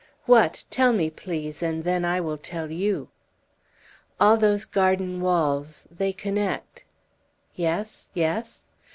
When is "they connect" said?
5.91-6.83